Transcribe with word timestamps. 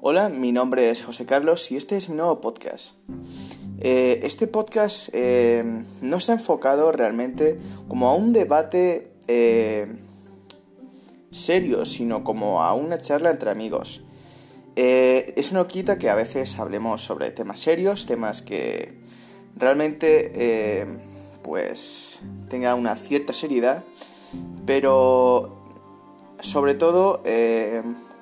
Hola, 0.00 0.28
mi 0.28 0.52
nombre 0.52 0.90
es 0.90 1.02
José 1.02 1.26
Carlos 1.26 1.72
y 1.72 1.76
este 1.76 1.96
es 1.96 2.08
mi 2.08 2.14
nuevo 2.14 2.40
podcast. 2.40 2.94
Eh, 3.80 4.20
este 4.22 4.46
podcast 4.46 5.08
eh, 5.12 5.82
no 6.02 6.18
está 6.18 6.34
enfocado 6.34 6.92
realmente 6.92 7.58
como 7.88 8.08
a 8.08 8.14
un 8.14 8.32
debate 8.32 9.10
eh, 9.26 9.88
serio, 11.32 11.84
sino 11.84 12.22
como 12.22 12.62
a 12.62 12.74
una 12.74 12.98
charla 12.98 13.32
entre 13.32 13.50
amigos. 13.50 14.04
eso 14.76 15.54
no 15.54 15.66
quita 15.66 15.98
que 15.98 16.10
a 16.10 16.14
veces 16.14 16.60
hablemos 16.60 17.02
sobre 17.02 17.32
temas 17.32 17.58
serios, 17.58 18.06
temas 18.06 18.40
que 18.40 19.00
realmente 19.56 20.86
pues 21.42 22.22
tenga 22.48 22.76
una 22.76 22.94
cierta 22.94 23.32
seriedad, 23.32 23.82
pero 24.64 25.58
sobre 26.38 26.74
todo 26.74 27.20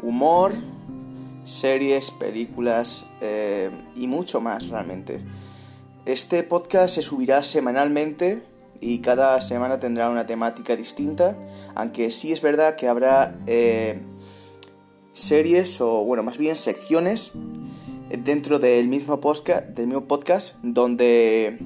humor, 0.02 0.54
series, 1.46 2.10
películas 2.10 3.06
eh, 3.22 3.70
y 3.94 4.06
mucho 4.08 4.42
más 4.42 4.68
realmente. 4.68 5.20
Este 6.04 6.42
podcast 6.42 6.96
se 6.96 7.02
subirá 7.02 7.42
semanalmente 7.42 8.42
y 8.80 8.98
cada 8.98 9.40
semana 9.40 9.80
tendrá 9.80 10.10
una 10.10 10.26
temática 10.26 10.76
distinta, 10.76 11.38
aunque 11.74 12.10
sí 12.10 12.32
es 12.32 12.42
verdad 12.42 12.74
que 12.76 12.88
habrá 12.88 13.38
eh, 13.46 14.00
series 15.12 15.80
o 15.80 16.04
bueno, 16.04 16.22
más 16.22 16.36
bien 16.36 16.56
secciones 16.56 17.32
dentro 18.10 18.58
del 18.58 18.88
mismo 18.88 19.20
podcast, 19.20 19.66
del 19.68 19.86
mismo 19.86 20.04
podcast 20.04 20.56
donde 20.62 21.58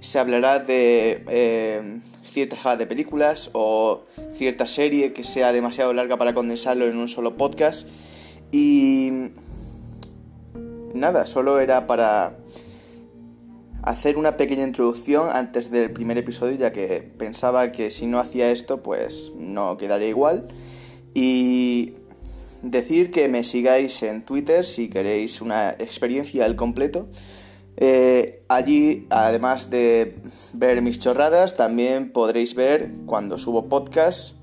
se 0.00 0.18
hablará 0.18 0.58
de 0.58 1.24
eh, 1.28 2.00
ciertas 2.24 2.78
de 2.78 2.86
películas 2.86 3.50
o 3.52 4.02
cierta 4.34 4.66
serie 4.66 5.12
que 5.12 5.24
sea 5.24 5.52
demasiado 5.52 5.92
larga 5.92 6.16
para 6.16 6.34
condensarlo 6.34 6.86
en 6.86 6.96
un 6.96 7.06
solo 7.06 7.36
podcast 7.36 7.88
y 8.52 9.32
nada, 10.94 11.26
solo 11.26 11.58
era 11.58 11.86
para 11.86 12.36
hacer 13.82 14.16
una 14.16 14.36
pequeña 14.36 14.64
introducción 14.64 15.28
antes 15.32 15.70
del 15.70 15.90
primer 15.90 16.16
episodio, 16.18 16.56
ya 16.56 16.72
que 16.72 17.02
pensaba 17.18 17.72
que 17.72 17.90
si 17.90 18.06
no 18.06 18.18
hacía 18.18 18.50
esto, 18.50 18.82
pues 18.82 19.32
no 19.36 19.76
quedaría 19.76 20.08
igual. 20.08 20.46
Y 21.14 21.94
decir 22.62 23.10
que 23.10 23.28
me 23.28 23.42
sigáis 23.42 24.02
en 24.02 24.24
Twitter 24.24 24.64
si 24.64 24.88
queréis 24.88 25.40
una 25.40 25.70
experiencia 25.70 26.44
al 26.44 26.56
completo. 26.56 27.08
Eh, 27.76 28.44
allí, 28.48 29.06
además 29.10 29.70
de 29.70 30.16
ver 30.52 30.82
mis 30.82 31.00
chorradas, 31.00 31.54
también 31.54 32.12
podréis 32.12 32.54
ver 32.54 32.92
cuando 33.06 33.38
subo 33.38 33.68
podcast. 33.68 34.36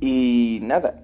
Y 0.00 0.60
nada, 0.62 1.03